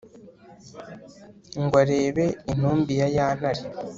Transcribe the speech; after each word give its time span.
ngo 1.63 1.75
arebe 1.83 2.25
intumbi 2.51 2.93
ya 2.99 3.07
ya 3.15 3.27
ntare 3.37 3.63